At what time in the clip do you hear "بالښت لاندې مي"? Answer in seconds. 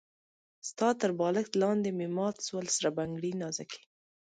1.19-2.07